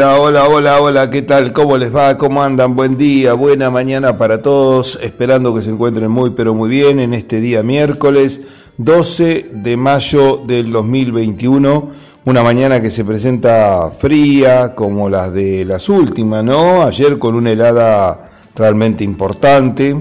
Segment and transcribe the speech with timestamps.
[0.00, 1.52] Hola, hola, hola, hola, ¿qué tal?
[1.52, 2.16] ¿Cómo les va?
[2.16, 2.74] ¿Cómo andan?
[2.74, 4.98] Buen día, buena mañana para todos.
[5.02, 8.40] Esperando que se encuentren muy, pero muy bien en este día miércoles
[8.78, 11.90] 12 de mayo del 2021.
[12.24, 16.80] Una mañana que se presenta fría, como las de las últimas, ¿no?
[16.80, 19.94] Ayer con una helada realmente importante.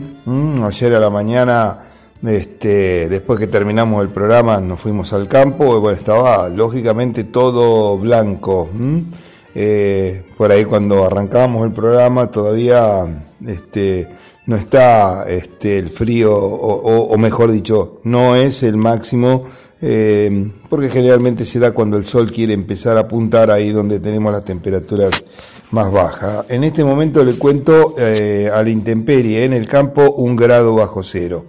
[0.64, 1.78] Ayer a la mañana,
[2.26, 5.76] este, después que terminamos el programa, nos fuimos al campo.
[5.76, 8.70] Y bueno, estaba lógicamente todo blanco.
[9.56, 13.06] Eh, por ahí cuando arrancábamos el programa todavía
[13.46, 14.08] este,
[14.46, 19.46] no está este, el frío, o, mejor dicho, no es el máximo,
[19.82, 24.32] eh, porque generalmente se da cuando el sol quiere empezar a apuntar ahí donde tenemos
[24.32, 25.24] las temperaturas
[25.72, 26.46] más bajas.
[26.50, 31.04] En este momento le cuento eh, a la intemperie en el campo un grado bajo
[31.04, 31.46] cero.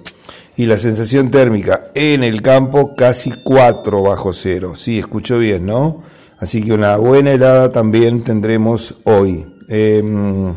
[0.56, 4.74] Y la sensación térmica en el campo casi 4 bajo cero.
[4.76, 6.02] Sí, escucho bien, ¿no?
[6.40, 9.46] Así que una buena helada también tendremos hoy.
[9.68, 10.54] Em,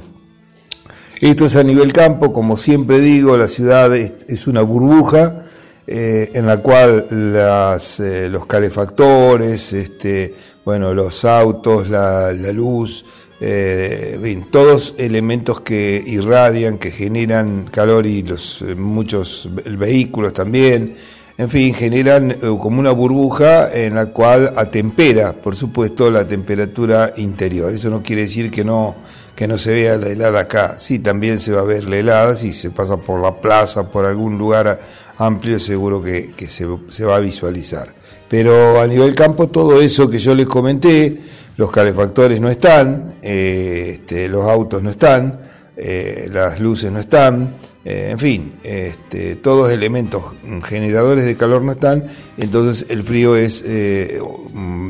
[1.20, 5.44] esto es a nivel campo, como siempre digo, la ciudad es, una burbuja
[5.86, 13.06] eh, en la cual las, eh, los calefactores, este, bueno, los autos, la, luz,
[13.42, 20.95] eh, todos elementos que irradian, que generan calor y los muchos vehículos también,
[21.38, 27.14] en fin, generan eh, como una burbuja en la cual atempera, por supuesto, la temperatura
[27.17, 27.73] interior.
[27.73, 28.95] Eso no quiere decir que no,
[29.36, 30.78] que no se vea la helada acá.
[30.78, 34.06] Sí, también se va a ver la helada, si se pasa por la plaza, por
[34.06, 34.80] algún lugar
[35.17, 36.66] amplio, seguro que, se,
[37.05, 37.93] va a visualizar.
[38.30, 41.17] Pero a nivel campo, todo eso que yo les comenté,
[41.58, 45.39] los calefactores no están, eh, este, los autos no están,
[45.76, 47.55] eh, las luces no están,
[47.86, 50.23] eh, en fin, este, todos elementos
[50.64, 52.05] generadores de calor no están,
[52.38, 54.21] entonces el frío es, eh,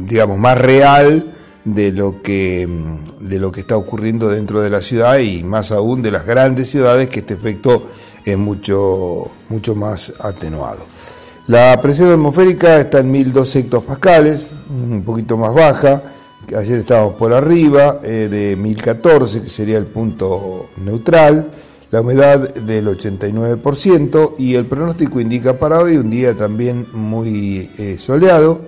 [0.07, 1.33] digamos, más real
[1.65, 2.67] de lo que
[3.19, 6.69] de lo que está ocurriendo dentro de la ciudad y más aún de las grandes
[6.69, 7.87] ciudades que este efecto
[8.25, 10.85] es mucho mucho más atenuado.
[11.47, 16.03] La presión atmosférica está en 1012 hectopascales, un poquito más baja.
[16.55, 21.49] Ayer estábamos por arriba eh, de 1014, que sería el punto neutral
[21.93, 27.99] la humedad del 89% y el pronóstico indica para hoy un día también muy eh,
[27.99, 28.61] soleado,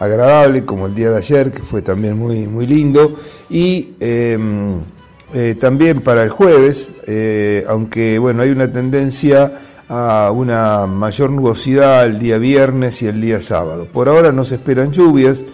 [0.00, 3.14] agradable como el día de ayer, que fue también muy, muy lindo,
[3.48, 4.80] y em,
[5.32, 9.52] eh, también para el jueves, eh, aunque bueno, hay una tendencia
[9.88, 13.86] a una mayor nubosidad el día viernes y el día sábado.
[13.92, 15.44] Por ahora no se esperan lluvias,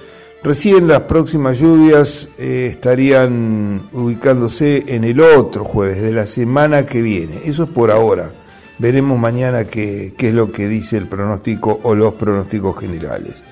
[0.43, 7.03] Recién las próximas lluvias eh, estarían ubicándose en el otro jueves de la semana que
[7.03, 7.41] viene.
[7.44, 8.32] Eso es por ahora.
[8.78, 13.43] Veremos mañana qué, es lo que dice el pronóstico o los pronósticos generales.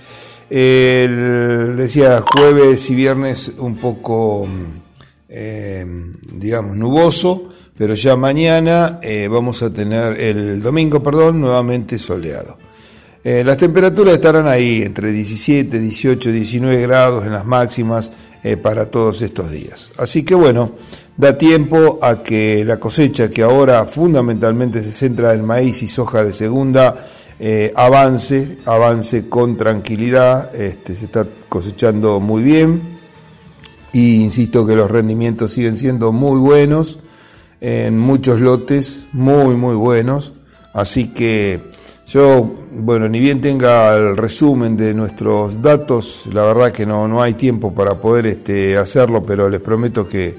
[0.48, 4.46] decía jueves y viernes un poco,
[5.28, 5.84] eh,
[6.32, 12.56] digamos, nuboso, pero ya mañana eh, vamos a tener el domingo, perdón, nuevamente soleado.
[13.28, 18.12] Eh, las temperaturas estarán ahí entre 17, 18, 19 grados en las máximas
[18.44, 19.90] eh, para todos estos días.
[19.98, 20.70] Así que bueno,
[21.16, 26.22] da tiempo a que la cosecha, que ahora fundamentalmente se centra en maíz y soja
[26.22, 27.04] de segunda,
[27.40, 30.54] eh, avance, avance con tranquilidad.
[30.54, 32.80] Este, se está cosechando muy bien
[33.92, 37.00] y insisto que los rendimientos siguen siendo muy buenos
[37.60, 40.32] en muchos lotes, muy, muy buenos.
[40.72, 41.74] Así que
[42.06, 47.20] yo, bueno, ni bien tenga el resumen de nuestros datos, la verdad que no, no
[47.20, 50.36] hay tiempo para poder este, hacerlo, pero les prometo que,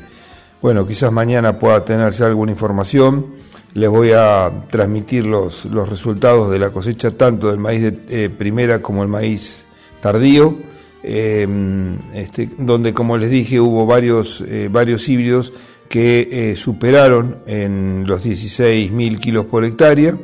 [0.62, 3.26] bueno, quizás mañana pueda tenerse alguna información.
[3.74, 8.30] Les voy a transmitir los, los resultados de la cosecha tanto del maíz de eh,
[8.30, 9.68] primera como el maíz
[10.00, 10.58] tardío,
[11.04, 15.52] em, este, donde como les dije hubo varios, eh, varios híbridos
[15.90, 20.18] que eh, superaron en los 16.000 kilos por hectárea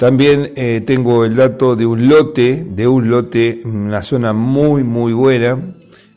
[0.00, 5.12] también eh, tengo el dato de un lote, de un lote, una zona muy, muy
[5.12, 5.58] buena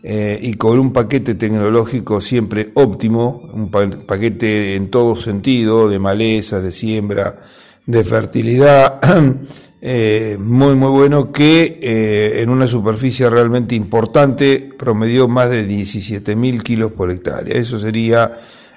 [0.02, 6.62] eh, y con un paquete tecnológico siempre óptimo, un paquete en todo sentido, de maleza,
[6.62, 7.38] de siembra,
[7.86, 9.02] de fertilidad,
[9.82, 16.94] eh, muy, muy bueno, que en una superficie realmente importante promedió más de 17.000 kilos
[16.94, 17.54] por hectárea.
[17.54, 18.32] Eso sería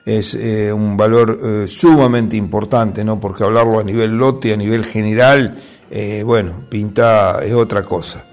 [0.06, 3.18] es eh, un valor eh, sumamente importante, ¿no?
[3.18, 5.58] Porque hablarlo a nivel lote, a nivel general,
[5.90, 8.24] eh, bueno, pinta es otra cosa.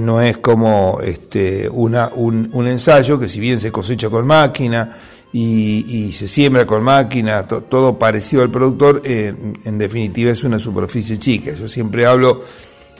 [0.00, 4.90] no es como este, una, un, ensayo que si bien se cosecha con máquina
[5.32, 11.52] y, se siembra con máquina, todo parecido al productor, en definitiva es una superficie chica.
[11.52, 12.40] Yo siempre hablo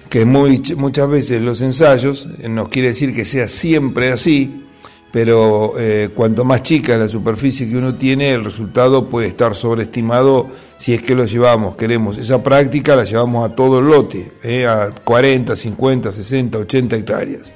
[0.09, 4.67] que muy, muchas veces los ensayos, no quiere decir que sea siempre así,
[5.13, 10.49] pero eh, cuanto más chica la superficie que uno tiene, el resultado puede estar sobreestimado
[10.77, 14.67] si es que lo llevamos, queremos esa práctica, la llevamos a todo el lote, eh,
[14.67, 17.53] a 40, 50, 60, 80 hectáreas.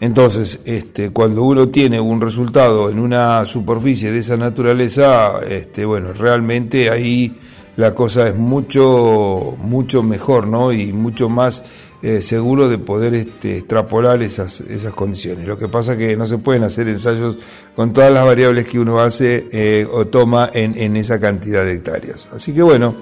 [0.00, 6.12] Entonces, este, cuando uno tiene un resultado en una superficie de esa naturaleza, este, bueno,
[6.12, 7.34] realmente ahí
[7.76, 10.72] la cosa es mucho, mucho mejor, ¿no?
[10.72, 11.64] Y mucho más
[12.02, 15.46] eh, seguro de poder este, extrapolar esas, esas condiciones.
[15.46, 17.38] Lo que pasa es que no se pueden hacer ensayos
[17.74, 21.72] con todas las variables que uno hace eh, o toma en, en, esa cantidad de
[21.72, 22.28] hectáreas.
[22.32, 22.94] Así que bueno,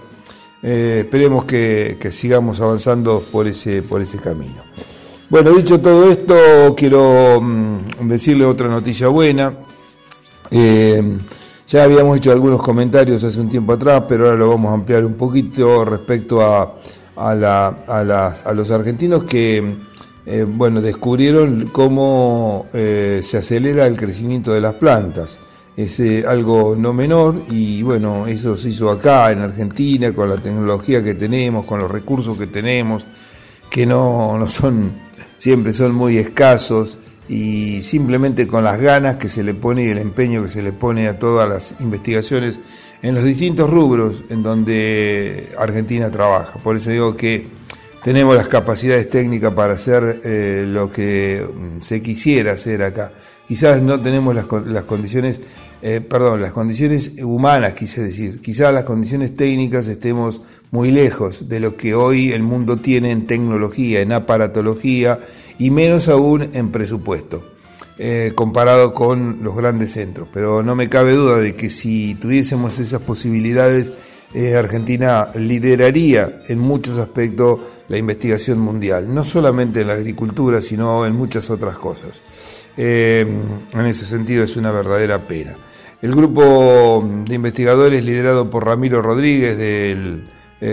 [0.62, 4.62] eh, esperemos que, que, sigamos avanzando por ese, por ese camino.
[5.28, 9.52] Bueno, dicho todo esto, quiero mm, decirle otra noticia buena.
[11.72, 15.04] Ya habíamos hecho algunos comentarios hace un tiempo atrás, pero ahora lo vamos a ampliar
[15.04, 16.74] un poquito respecto a
[17.16, 19.76] a, la, a, las, a los argentinos que
[20.24, 25.38] eh, bueno, descubrieron cómo eh, se acelera el crecimiento de las plantas.
[25.76, 30.36] Es eh, algo no menor y bueno, eso se hizo acá en Argentina con la
[30.36, 33.04] tecnología que tenemos, con los recursos que tenemos,
[33.70, 34.92] que no, no son,
[35.38, 36.98] siempre son muy escasos
[37.28, 40.72] y simplemente con las ganas que se le pone y el empeño que se le
[40.72, 42.60] pone a todas las investigaciones
[43.02, 46.58] en los distintos rubros en donde Argentina trabaja.
[46.58, 47.46] Por eso digo que
[48.02, 53.12] tenemos las capacidades técnicas para hacer eh, lo que mm, se quisiera hacer acá.
[53.46, 55.40] Quizás no tenemos las, las condiciones,
[55.82, 58.40] eh, perdón, las condiciones humanas, quise decir.
[58.40, 63.26] Quizás las condiciones técnicas estemos muy lejos de lo que hoy el mundo tiene en
[63.26, 65.20] tecnología, en aparatología
[65.62, 67.44] y menos aún en presupuesto.
[67.96, 70.26] Eh, comparado con los grandes centros.
[70.32, 73.92] Pero no me cabe duda de que si tuviésemos esas posibilidades,
[74.34, 81.06] eh, Argentina lideraría en muchos aspectos la investigación mundial, no solamente en la agricultura, sino
[81.06, 82.22] en muchas otras cosas.
[82.76, 83.24] Eh,
[83.72, 85.54] en ese sentido es una verdadera pena.
[86.00, 90.24] El grupo de investigadores liderado por Ramiro Rodríguez del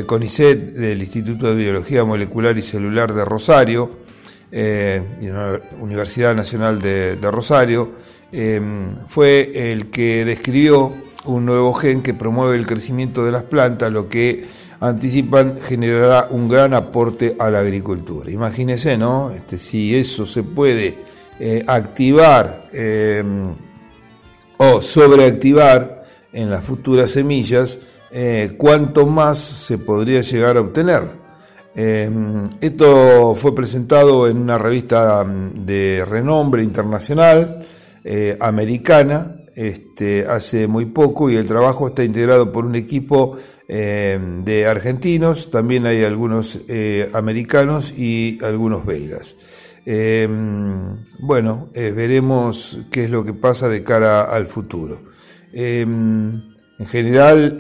[0.08, 4.10] CONICET, del Instituto de Biología Molecular y Celular de Rosario,
[4.52, 7.92] eh, la Universidad Nacional de, Rosario,
[8.32, 8.62] eh,
[9.08, 10.94] fue el que describió
[11.26, 14.46] un nuevo gen que promueve el crecimiento de las plantas, lo que
[14.80, 18.32] anticipan generará un gran aporte a la agricultura.
[18.32, 19.32] Imagínense, ¿no?
[19.32, 20.98] Este, si eso se puede
[21.40, 23.24] eh, activar eh,
[24.58, 27.80] o sobreactivar en las futuras semillas,
[28.58, 31.29] cuánto más se podría llegar a obtener.
[31.76, 37.66] Em, esto fue presentado en una revista mm, de renombre internacional,
[38.04, 43.38] eh, americana, este, hace muy poco y el trabajo está integrado por un equipo
[43.68, 49.36] em, de argentinos, también hay algunos eh, americanos y algunos belgas.
[49.86, 55.00] Em, bueno, eh, veremos qué es lo que pasa de cara al futuro.
[55.54, 57.58] en general,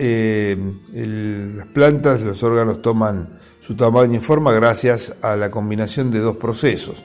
[1.57, 3.38] las plantas, los órganos toman
[3.69, 7.03] su tamaño y forma gracias a la combinación de dos procesos.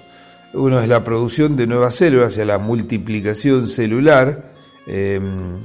[0.55, 4.55] Uno es la producción de nuevas células, y la multiplicación celular,
[4.87, 5.59] em,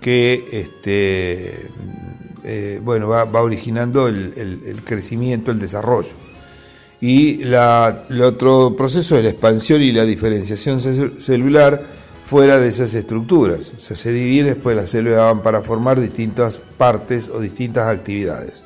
[0.00, 1.68] que este,
[2.42, 6.14] eh, bueno, va, originando el, crecimiento, el desarrollo.
[7.00, 10.80] Y el otro proceso es la expansión y la diferenciación
[11.20, 11.80] celular
[12.24, 13.70] fuera de esas estructuras.
[13.76, 18.64] O sea, se dividen, después las células van para formar distintas partes o distintas actividades.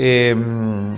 [0.00, 0.94] Em,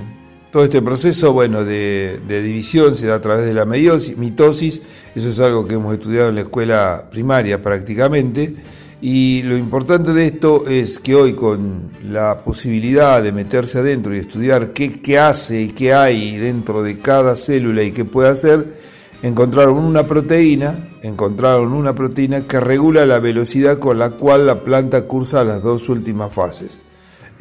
[0.53, 4.83] todo este proceso, bueno, de, división se da a través de la mitosis,
[5.15, 8.55] eso es algo que hemos estudiado en la escuela primaria prácticamente,
[9.01, 14.19] y lo importante de esto es que hoy con la posibilidad de meterse adentro y
[14.19, 18.75] estudiar qué, qué hace y qué hay dentro de cada célula y qué puede hacer,
[19.23, 25.07] encontraron una proteína, encontraron una proteína que regula la velocidad con la cual la planta
[25.07, 26.90] cursa las dos últimas fases.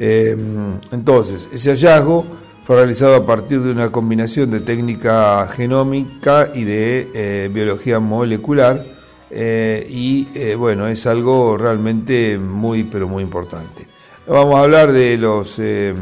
[0.02, 2.26] Em, entonces, ese hallazgo
[2.64, 8.82] fue realizado a partir de una combinación de técnica genómica y de eh, biología molecular
[9.30, 13.88] eh, y eh, bueno, es algo realmente muy pero muy importante.
[14.26, 15.98] Vamos a hablar de los em,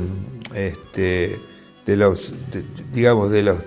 [0.54, 1.39] este,
[1.84, 2.34] de los
[2.94, 3.58] digamos de los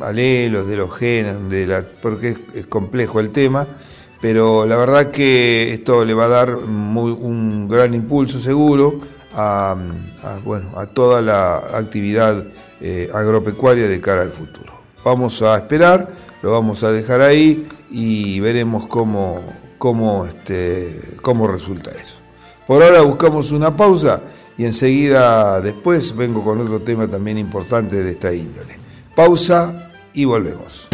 [0.00, 3.68] alelos, de los genes, de la, porque es, complejo el tema,
[4.20, 9.76] pero la verdad que esto le va a dar un gran impulso seguro a,
[10.44, 12.42] bueno, a toda la actividad
[12.80, 14.72] eh, agropecuaria de cara al futuro.
[15.04, 16.08] Vamos a esperar,
[16.42, 19.42] lo vamos a dejar ahí y veremos cómo,
[19.78, 22.18] cómo, este, cómo resulta eso.
[22.66, 24.22] Por ahora buscamos una pausa
[24.58, 28.76] y enseguida después vengo con otro tema también importante de esta índole.
[29.14, 30.88] Pausa y volvemos.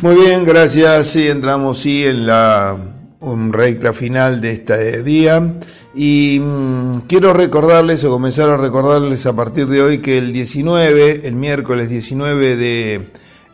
[0.00, 1.08] Muy bien, gracias.
[1.08, 2.76] Sí, entramos sí en la
[3.22, 5.54] un recta final de este día.
[5.94, 11.26] Y mm, quiero recordarles o comenzar a recordarles a partir de hoy que el 19,
[11.26, 13.00] el miércoles 19 de,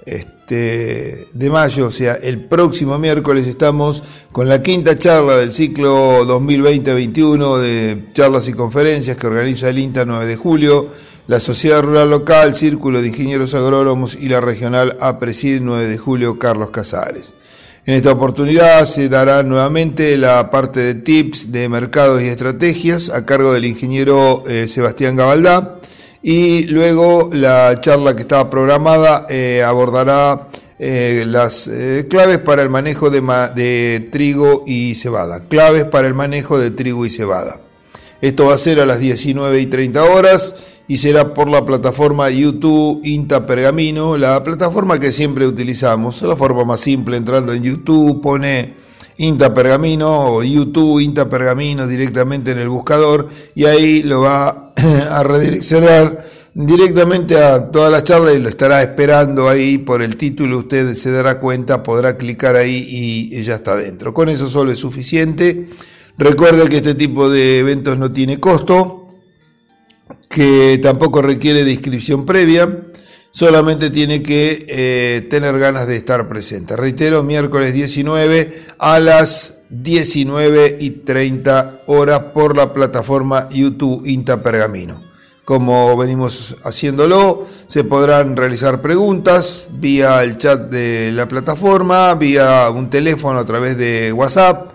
[0.06, 6.24] este, de mayo, o sea, el próximo miércoles estamos con la quinta charla del ciclo
[6.26, 10.88] 2020-21 de charlas y conferencias que organiza el INTA 9 de julio,
[11.26, 16.38] la Sociedad Rural Local, Círculo de Ingenieros Agrónomos y la Regional APRESID 9 de julio
[16.38, 17.34] Carlos Casares.
[17.88, 23.24] En esta oportunidad se dará nuevamente la parte de tips de mercados y estrategias a
[23.24, 25.76] cargo del ingeniero eh, Sebastián Gabaldá
[26.22, 31.70] y luego la charla que estaba programada eh, abordará eh, las
[32.10, 33.22] claves para el manejo de,
[33.54, 35.44] de trigo y cebada.
[35.48, 37.58] Claves para el manejo de trigo y cebada.
[38.20, 40.56] Esto va a ser a las 19 y 30 horas
[40.88, 46.64] y será por la plataforma YouTube Inta Pergamino, la plataforma que siempre utilizamos, la forma
[46.64, 48.74] más simple, entrando en YouTube, pone
[49.18, 54.72] Inta Pergamino o YouTube Inta Pergamino directamente en el buscador y ahí lo va
[55.10, 60.60] a redireccionar directamente a todas las charlas y lo estará esperando ahí por el título,
[60.60, 64.14] usted se dará cuenta, podrá clicar ahí y ya está dentro.
[64.14, 65.68] Con eso solo es suficiente.
[66.16, 68.97] Recuerde que este tipo de eventos no tiene costo
[70.28, 72.68] que tampoco requiere de inscripción previa,
[73.30, 76.76] solamente tiene que eh, tener ganas de estar presente.
[76.76, 85.08] Reitero, miércoles 19 a las 19 y 30 horas por la plataforma YouTube Inta Pergamino.
[85.44, 92.90] Como venimos haciéndolo, se podrán realizar preguntas vía el chat de la plataforma, vía un
[92.90, 94.72] teléfono a través de WhatsApp,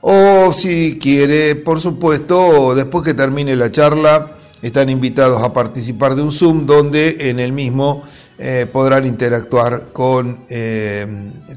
[0.00, 6.22] o si quiere, por supuesto, después que termine la charla, están invitados a participar de
[6.22, 8.02] un Zoom donde en el mismo
[8.38, 11.06] eh, podrán interactuar con, eh,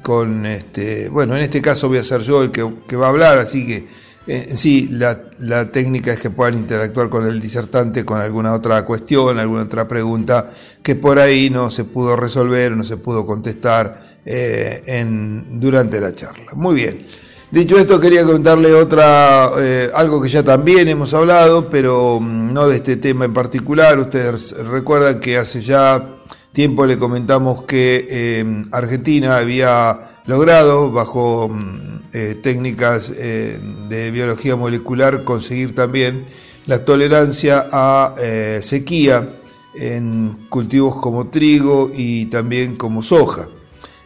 [0.01, 3.37] con este, bueno, en este caso voy a ser yo el que, va a hablar,
[3.37, 3.87] así que
[4.27, 8.85] eh, sí, la, la, técnica es que puedan interactuar con el disertante con alguna otra
[8.85, 10.49] cuestión, alguna otra pregunta
[10.81, 16.51] que por ahí no se pudo resolver, no se pudo contestar en, durante la charla.
[16.55, 17.05] Muy bien.
[17.51, 22.67] Dicho esto, quería contarle otra, eh, algo que ya también hemos hablado, pero mm, no
[22.67, 23.97] de este tema en particular.
[23.97, 26.19] Ustedes recuerdan que hace ya
[26.53, 35.23] tiempo le comentamos que eh, Argentina había logrado, bajo mm, eh, técnicas de biología molecular,
[35.23, 36.25] conseguir también
[36.67, 38.13] la tolerancia a
[38.61, 39.27] sequía
[39.73, 43.47] en cultivos como trigo y también como soja.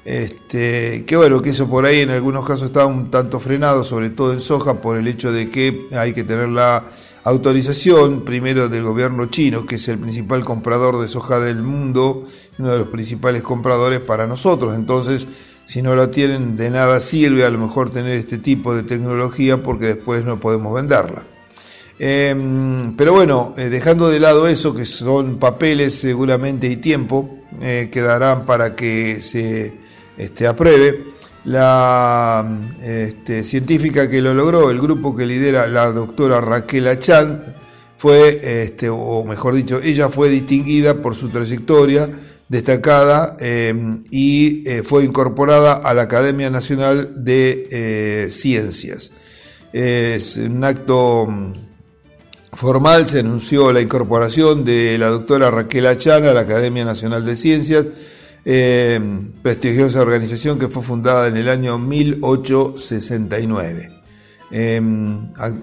[0.06, 4.10] Este, que bueno, que eso por ahí en algunos casos está un tanto frenado, sobre
[4.10, 6.84] todo en soja, por el hecho de que hay que tener la
[7.24, 12.26] autorización primero del gobierno chino, que es el principal comprador de soja del mundo,
[12.60, 14.76] uno de los principales compradores para nosotros.
[14.76, 15.26] Entonces,
[15.66, 19.64] si no lo tienen, de nada sirve a lo mejor tener este tipo de tecnología
[19.64, 21.24] porque después no podemos venderla.
[22.06, 27.30] Em, pero bueno, eh, dejando de lado eso, que son papeles seguramente y tiempo,
[27.62, 29.76] eh, quedarán para que se
[30.18, 31.14] este, apruebe.
[31.46, 32.46] La
[32.84, 37.40] este, científica que lo logró, el grupo que lidera la doctora Raquel Achan,
[37.98, 42.10] fue, este, o mejor dicho, ella fue distinguida por su trayectoria
[42.50, 49.14] destacada em, y eh, fue incorporada a la Academia Nacional de eh, Ciencias.
[49.72, 51.30] Es un acto
[52.54, 57.36] formal, se anunció la incorporación de la doctora Raquel Achan a la Academia Nacional de
[57.36, 57.90] Ciencias
[58.46, 59.00] eh,
[59.42, 63.90] prestigiosa organización que fue fundada en el año 1869.
[64.52, 64.80] Eh,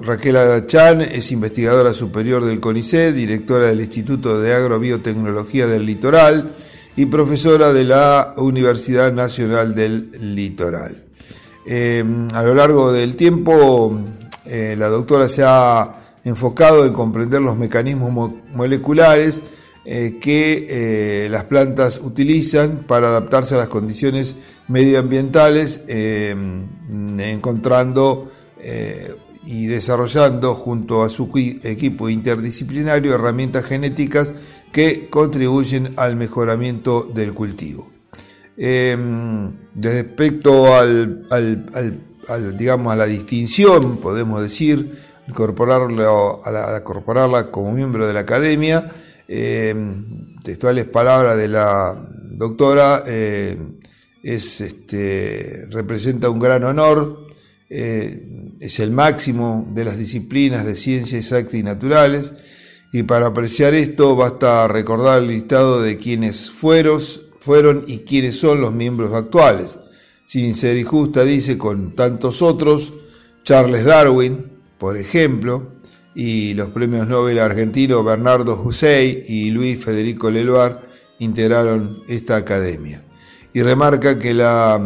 [0.00, 6.56] Raquel Chan es investigadora superior del CONICET, directora del Instituto de Agrobiotecnología del Litoral
[6.96, 11.04] y profesora de la Universidad Nacional del Litoral.
[11.66, 12.02] Eh,
[12.34, 13.96] a lo largo del tiempo,
[14.46, 19.42] eh, la doctora se ha enfocado en comprender los mecanismos moleculares
[19.82, 20.66] eh, que
[21.24, 24.36] eh, las plantas utilizan para adaptarse a las condiciones
[24.68, 26.36] medioambientales, eh,
[27.18, 28.30] encontrando
[29.46, 31.30] y desarrollando junto a su
[31.62, 34.30] equipo interdisciplinario herramientas genéticas
[34.70, 37.90] que contribuyen al mejoramiento del cultivo.
[39.74, 41.26] respecto al,
[42.58, 48.86] digamos, a la distinción, podemos decir, incorporarlo, a incorporarla como miembro de la academia,
[49.26, 49.74] eh,
[50.42, 51.96] textuales palabras de la
[52.32, 53.56] doctora, eh,
[54.22, 57.28] es, este, representa un gran honor,
[57.68, 62.32] eh, es el máximo de las disciplinas de ciencias exactas y naturales,
[62.92, 67.00] y para apreciar esto basta recordar el listado de quienes fueron,
[67.38, 69.76] fueron y quienes son los miembros actuales.
[70.24, 72.92] sin ser injusta, dice, con tantos otros,
[73.42, 74.49] Charles Darwin,
[74.80, 75.62] por ejemplo,
[76.14, 80.78] y los premios Nobel argentinos Bernardo Hussein y Luis Federico Leloir
[81.18, 83.04] integraron esta academia.
[83.52, 84.80] Y remarca que la,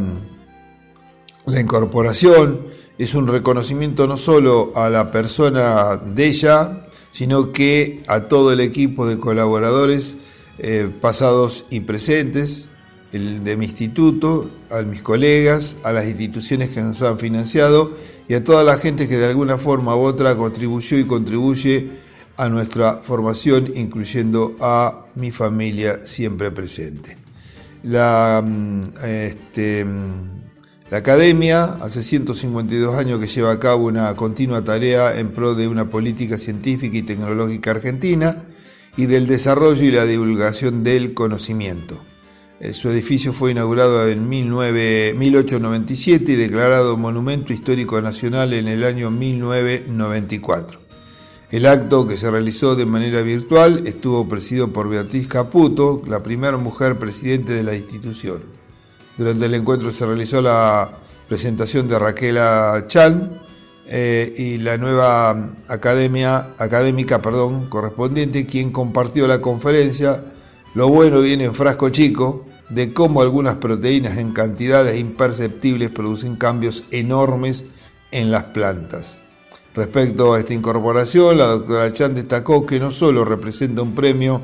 [1.46, 2.60] la incorporación
[2.98, 8.60] es un reconocimiento no solo a la persona de ella, sino que a todo el
[8.60, 10.16] equipo de colaboradores
[10.58, 12.68] eh, pasados y presentes,
[13.12, 17.92] el de mi instituto, a mis colegas, a las instituciones que nos han financiado
[18.28, 21.88] y a toda la gente que de alguna forma u otra contribuyó y contribuye
[22.36, 27.16] a nuestra formación, incluyendo a mi familia siempre presente.
[27.84, 30.44] La, mm, este, mm,
[30.90, 35.90] academia hace 152 años que lleva a cabo una continua tarea en pro de una
[35.90, 38.44] política científica y tecnológica argentina
[38.96, 42.00] y del desarrollo y la divulgación del conocimiento.
[42.60, 49.10] Eh, su edificio fue inaugurado en 1897 y declarado Monumento Histórico Nacional en el año
[49.10, 50.78] 1994.
[51.50, 56.56] El acto, que se realizó de manera virtual, estuvo presidido por Beatriz Caputo, la primera
[56.56, 58.38] mujer presidente de la institución.
[59.16, 60.90] Durante el encuentro se realizó la
[61.28, 63.40] presentación de Raquela Chan
[63.86, 70.33] eh, y la nueva academia, académica perdón, correspondiente, quien compartió la conferencia
[70.74, 76.84] lo bueno viene en frasco chico de cómo algunas proteínas en cantidades imperceptibles producen cambios
[76.90, 77.64] enormes
[78.10, 79.16] en las plantas.
[79.74, 84.40] Respecto a esta incorporación, la doctora Chan destacó que no solo representa un premio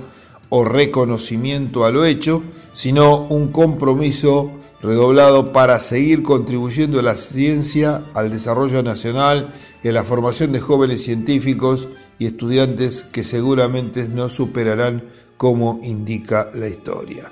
[0.49, 2.43] o reconocimiento a lo hecho,
[2.75, 4.51] sino un compromiso
[4.83, 9.53] redoblado para seguir contribuyendo a la ciencia, al desarrollo nacional
[9.83, 15.05] y a la formación de jóvenes científicos y estudiantes que seguramente no superarán
[15.41, 17.25] como indica la historia.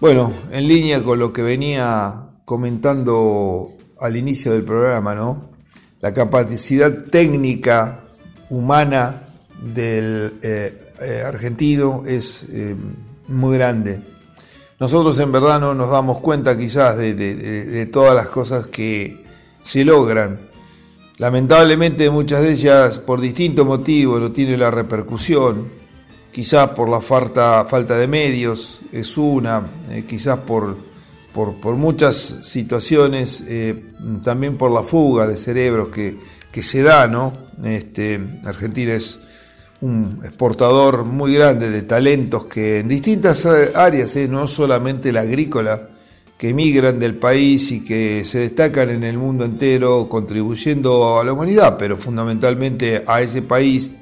[0.00, 5.50] Bueno, en línea con lo que venía comentando al inicio del programa, ¿no?
[6.00, 8.06] La capacidad técnica
[8.48, 9.24] humana
[9.60, 12.74] del eh, eh, argentino es eh,
[13.28, 14.00] muy grande.
[14.80, 19.22] Nosotros en verdad no nos damos cuenta quizás de, de todas las cosas que
[19.62, 20.48] se logran.
[21.18, 25.83] Lamentablemente muchas de ellas por distintos motivos no tienen la repercusión
[26.34, 27.64] quizás por la falta,
[27.96, 30.76] de medios, es una, eh, quizás por,
[31.32, 33.92] por, muchas situaciones, eh,
[34.24, 36.18] también por la fuga de cerebros que,
[36.60, 37.32] se da, ¿no?
[37.62, 39.20] Este, Argentina es
[39.80, 45.88] un exportador muy grande de talentos que en distintas áreas, eh, no solamente la agrícola,
[46.36, 51.32] que emigran del país y que se destacan en el mundo entero contribuyendo a la
[51.32, 53.92] humanidad, pero fundamentalmente a ese país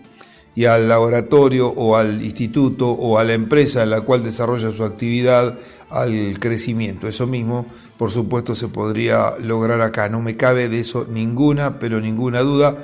[0.55, 4.85] y al laboratorio o al instituto o a la empresa en la cual desarrolla su
[4.85, 5.59] actividad
[5.91, 7.09] al crecimiento.
[7.09, 10.09] Eso mismo, por supuesto, se podría lograr acá.
[10.09, 12.77] No me cabe de eso ninguna, pero ninguna duda.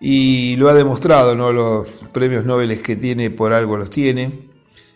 [0.00, 1.52] Y lo ha demostrado, ¿no?
[1.52, 4.46] Los premios Nobel que tiene por algo los tiene.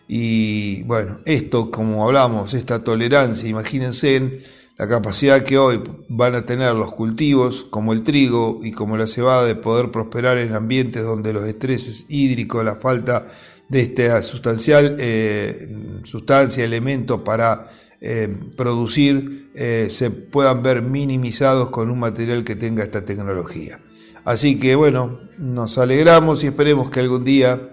[0.08, 4.40] Y bueno, esto, como hablamos, esta tolerancia, imagínense
[4.80, 9.06] la capacidad que hoy van a tener los cultivos como el trigo y como la
[9.06, 13.26] cebada de poder prosperar en ambientes donde los estreses hídricos, la falta
[13.68, 17.66] de esta sustancial eh, sustancia, elemento para
[18.00, 23.78] eh, producir, eh, se puedan ver minimizados con un material que tenga esta tecnología.
[24.24, 27.68] Así que bueno, nos alegramos y esperemos que algún día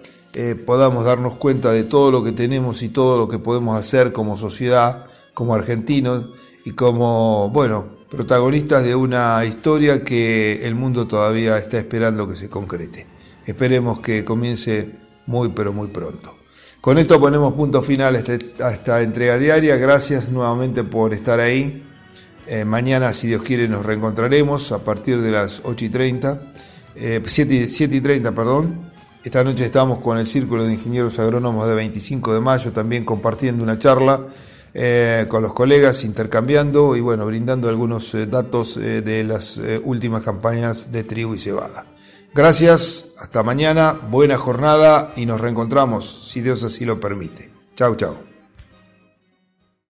[0.66, 4.38] podamos darnos cuenta de todo lo que tenemos y todo lo que podemos hacer como
[4.38, 6.26] sociedad, como argentinos
[6.68, 12.50] y como, bueno, protagonistas de una historia que el mundo todavía está esperando que se
[12.50, 13.06] concrete.
[13.46, 14.92] Esperemos que comience
[15.28, 16.36] muy, pero muy pronto.
[16.82, 19.78] Con esto ponemos punto final a esta entrega diaria.
[19.78, 21.86] Gracias nuevamente por estar ahí.
[22.48, 26.42] Eh, mañana, si Dios quiere, nos reencontraremos a partir de las 8 y 30,
[27.24, 28.92] 7, 7 y 30, perdón.
[29.24, 33.64] Esta noche estamos con el Círculo de Ingenieros Agrónomos de 25 de mayo, también compartiendo
[33.64, 34.20] una charla
[34.80, 40.22] eh, con los colegas, intercambiando y bueno, brindando algunos eh, datos eh, de las últimas
[40.22, 41.88] campañas de trigo y cebada.
[42.32, 47.50] Gracias, hasta mañana, buena jornada y nos reencontramos, si Dios así lo permite.
[47.76, 48.27] Chau, chau.